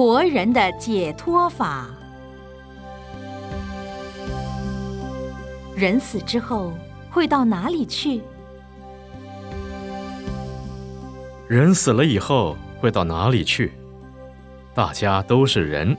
[0.00, 1.86] 活人的解脱法。
[5.76, 6.72] 人死之后
[7.10, 8.22] 会到哪里去？
[11.48, 13.72] 人死了以后会到哪里去？
[14.74, 15.94] 大家都是人，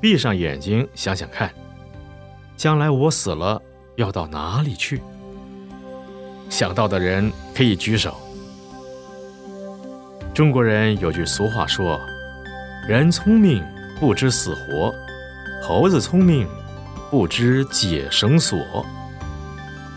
[0.00, 1.52] 闭上眼睛想想看，
[2.56, 3.60] 将来我死了
[3.96, 5.02] 要到哪里去？
[6.48, 8.14] 想到的人可以举手。
[10.32, 11.98] 中国人有句俗话说
[12.88, 13.64] ：“人聪明
[14.00, 14.92] 不知死活，
[15.62, 16.48] 猴子聪明
[17.12, 18.58] 不知解绳索。”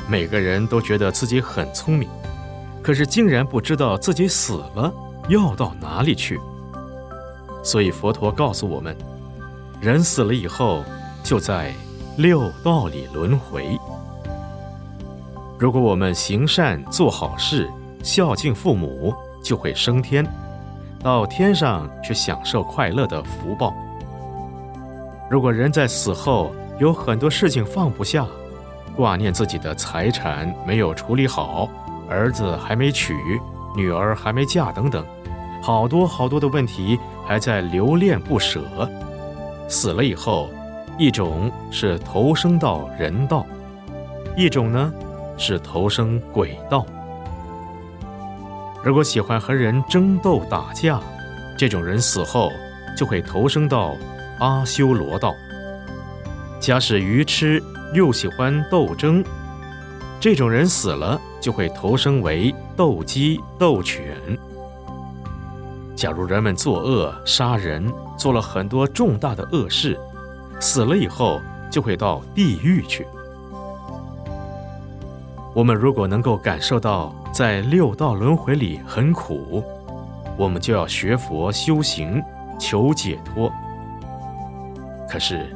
[0.08, 2.08] 每个人都觉得自己很聪明，
[2.84, 4.94] 可是竟然不知道自己死了
[5.30, 6.40] 要到哪里去。
[7.64, 8.96] 所以佛陀告诉我们，
[9.82, 10.84] 人死了以后
[11.24, 11.74] 就在
[12.18, 13.66] 六道里轮回。
[15.58, 17.68] 如果我们行善做好事，
[18.04, 19.12] 孝敬父母，
[19.44, 20.24] 就会升天，
[21.06, 23.72] 到天上去享受快乐的福报。
[25.30, 28.26] 如果人在死后有很多事情放不下，
[28.96, 31.70] 挂念自己的财产没有处理好，
[32.10, 33.14] 儿子还没娶，
[33.76, 35.06] 女儿还没嫁等等，
[35.62, 38.64] 好多好多的问题还在留恋不舍。
[39.68, 40.50] 死了以后，
[40.98, 43.46] 一种是投生到人道，
[44.36, 44.92] 一种呢？
[45.38, 46.84] 是投生鬼道。
[48.86, 51.02] 如果喜欢和人争斗打架，
[51.58, 52.52] 这种人死后
[52.96, 53.98] 就会投生到
[54.38, 55.34] 阿修罗道。
[56.60, 57.62] 假使愚痴
[57.96, 59.26] 又喜欢斗争，
[60.20, 64.16] 这种人死了就会投生为斗鸡斗犬。
[65.96, 70.00] 假如人们作恶杀人，做了很多重大的恶事，
[70.60, 71.42] 死了以后
[71.72, 73.08] 就会到地狱去。
[75.56, 79.62] 我们如果能够感受到在六道轮回里很苦，
[80.38, 82.24] 我们就要学佛修行，
[82.58, 83.52] 求解脱。
[85.10, 85.54] 可是，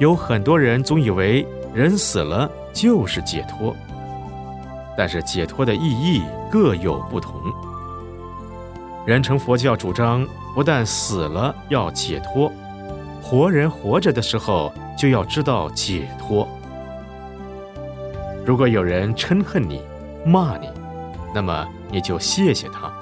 [0.00, 3.72] 有很多人总以为人死了就是解脱，
[4.98, 7.32] 但是解脱的意义各有不同。
[9.06, 12.50] 人成佛教主张，不但死了要解脱，
[13.22, 16.48] 活人活着的时候就要知道解脱。
[18.44, 19.80] 如果有人嗔恨你、
[20.26, 20.68] 骂你，
[21.34, 22.92] 那么你就谢谢他，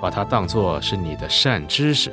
[0.00, 2.12] 把他当作是你的善知识，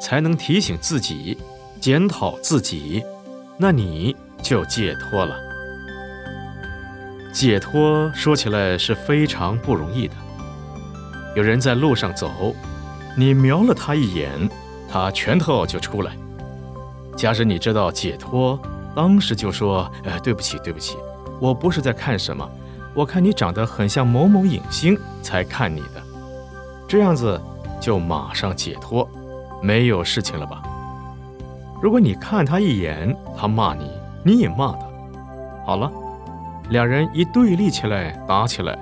[0.00, 1.38] 才能提醒自己、
[1.80, 3.04] 检讨自己，
[3.56, 5.34] 那你就解脱了。
[7.32, 10.14] 解脱说起来是非常不容易的。
[11.34, 12.54] 有人在路上走，
[13.16, 14.30] 你瞄了他一眼，
[14.90, 16.12] 他拳头就出来。
[17.16, 18.58] 假使你知道解脱，
[18.94, 20.96] 当时就说：“呃，对不起，对不起。”
[21.40, 22.48] 我不是在看什么，
[22.94, 26.02] 我看你长得很像某某影星，才看你的。
[26.86, 27.40] 这样子
[27.80, 29.08] 就马上解脱，
[29.62, 30.62] 没有事情了吧？
[31.80, 33.90] 如果你看他一眼，他骂你，
[34.22, 34.86] 你也骂他，
[35.64, 35.90] 好了，
[36.68, 38.78] 两人一对立起来，打起来，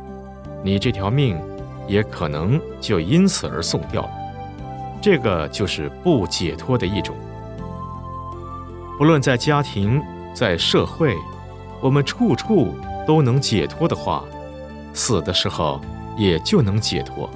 [0.65, 1.41] 你这条命
[1.87, 4.11] 也可能就因此而送掉了。
[5.01, 7.15] 这个就是不解脱的一种。
[8.99, 10.03] 不论在家庭，
[10.35, 11.17] 在社会。
[11.83, 12.75] 我们处处
[13.11, 14.25] 都能解脱的话，
[14.95, 15.81] 死的时候
[16.17, 17.29] 也就能解脱。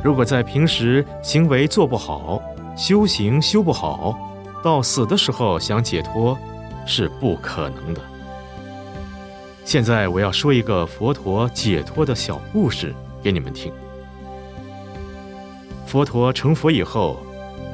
[0.00, 2.40] 如果在平时行为做不好，
[2.76, 4.16] 修行修不好，
[4.62, 6.38] 到死的时候想解脱
[6.86, 8.00] 是不可能的。
[9.64, 12.94] 现在我要说一个佛陀解脱的小故事
[13.24, 13.72] 给你们听。
[15.84, 17.16] 佛陀成佛以后，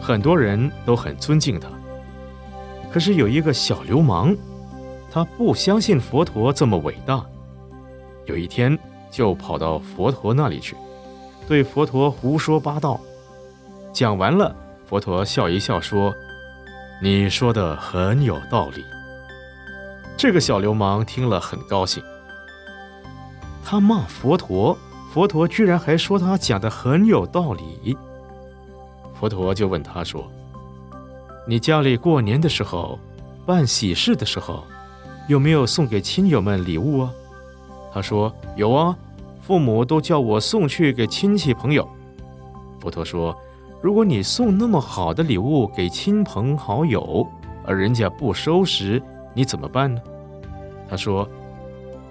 [0.00, 1.68] 很多人都很尊敬他，
[2.90, 4.34] 可是有一个小流氓。
[5.10, 7.24] 他不相信佛陀这么伟大，
[8.26, 8.78] 有一天
[9.10, 10.76] 就跑到佛陀那里去，
[11.46, 13.00] 对佛陀胡说八道。
[13.92, 14.54] 讲完了，
[14.86, 16.14] 佛陀笑一笑说
[17.02, 18.84] ：“你说的很有道理。”
[20.16, 22.02] 这个小流氓听了很高兴。
[23.64, 24.76] 他骂佛陀，
[25.12, 27.96] 佛陀居然还说他讲的很有道理。
[29.14, 30.30] 佛陀就问他说
[31.48, 32.98] ：“你家里过年的时候，
[33.46, 34.62] 办喜事的时候？”
[35.28, 37.12] 有没有送给亲友们礼物啊？
[37.92, 38.96] 他说有啊，
[39.42, 41.86] 父母都叫我送去给亲戚朋友。
[42.80, 43.36] 佛陀说，
[43.82, 47.26] 如果你送那么好的礼物给亲朋好友，
[47.62, 49.02] 而人家不收拾，
[49.34, 50.00] 你怎么办呢？
[50.88, 51.28] 他说，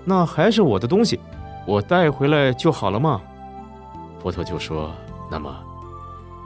[0.05, 1.19] 那还是我的东西，
[1.65, 3.19] 我带回来就好了嘛。
[4.19, 4.91] 佛陀就说，
[5.31, 5.51] 那么，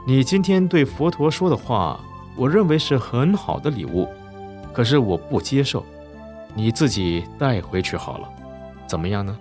[0.06, 2.00] 你今天对佛陀说的话，
[2.34, 4.08] 我认为是很好的礼物，
[4.72, 5.84] 可是我不接受。
[6.54, 8.28] 你自己带回去好了，
[8.86, 9.36] 怎么样呢？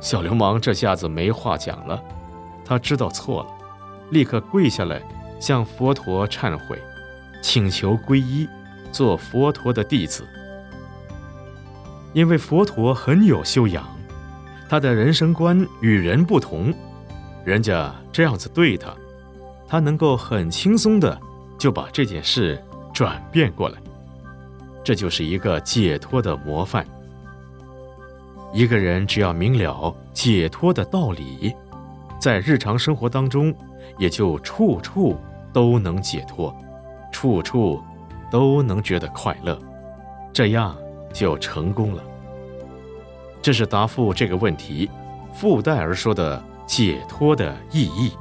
[0.00, 2.02] 小流氓这下子没话讲了，
[2.64, 3.48] 他知道错了，
[4.10, 5.02] 立刻跪下来，
[5.40, 6.78] 向佛陀忏悔，
[7.42, 8.48] 请求皈依，
[8.92, 10.26] 做佛陀的弟子。
[12.12, 13.84] 因为佛陀很有修养，
[14.68, 16.72] 他的人生观与人不同，
[17.44, 18.94] 人家这样子对他，
[19.66, 21.18] 他能够很轻松的
[21.58, 22.62] 就把这件事
[22.92, 23.78] 转变过来。
[24.84, 26.86] 这就是一个解脱的模范。
[28.52, 31.52] 一个人只要明了解脱的道理，
[32.20, 33.52] 在日常生活当中，
[33.98, 35.18] 也就处处
[35.52, 36.54] 都能解脱，
[37.10, 37.82] 处处
[38.30, 39.58] 都能觉得快乐，
[40.32, 40.76] 这样
[41.12, 42.04] 就成功了。
[43.42, 44.88] 这是答复这个问题
[45.32, 48.12] 附带而说的解脱的意义。